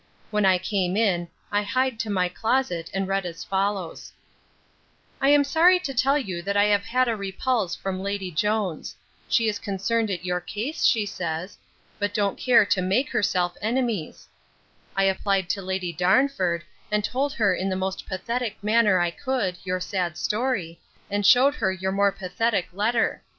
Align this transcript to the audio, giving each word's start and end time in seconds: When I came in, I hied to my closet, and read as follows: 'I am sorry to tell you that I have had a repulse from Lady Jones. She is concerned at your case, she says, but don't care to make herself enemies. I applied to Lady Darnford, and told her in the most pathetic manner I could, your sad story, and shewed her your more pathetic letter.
When 0.31 0.47
I 0.47 0.57
came 0.57 0.97
in, 0.97 1.27
I 1.51 1.61
hied 1.61 1.99
to 1.99 2.09
my 2.09 2.27
closet, 2.27 2.89
and 2.91 3.07
read 3.07 3.23
as 3.23 3.43
follows: 3.43 4.11
'I 5.21 5.29
am 5.29 5.43
sorry 5.43 5.77
to 5.77 5.93
tell 5.93 6.17
you 6.17 6.41
that 6.41 6.57
I 6.57 6.63
have 6.63 6.85
had 6.85 7.07
a 7.07 7.15
repulse 7.15 7.75
from 7.75 8.01
Lady 8.01 8.31
Jones. 8.31 8.95
She 9.29 9.47
is 9.47 9.59
concerned 9.59 10.09
at 10.09 10.25
your 10.25 10.39
case, 10.41 10.85
she 10.85 11.05
says, 11.05 11.55
but 11.99 12.15
don't 12.15 12.39
care 12.39 12.65
to 12.65 12.81
make 12.81 13.11
herself 13.11 13.55
enemies. 13.61 14.27
I 14.95 15.03
applied 15.03 15.49
to 15.49 15.61
Lady 15.61 15.93
Darnford, 15.93 16.63
and 16.89 17.03
told 17.03 17.33
her 17.33 17.53
in 17.53 17.69
the 17.69 17.75
most 17.75 18.07
pathetic 18.07 18.57
manner 18.63 18.97
I 18.99 19.11
could, 19.11 19.59
your 19.63 19.79
sad 19.79 20.17
story, 20.17 20.79
and 21.11 21.23
shewed 21.23 21.53
her 21.53 21.71
your 21.71 21.91
more 21.91 22.11
pathetic 22.11 22.69
letter. 22.73 23.21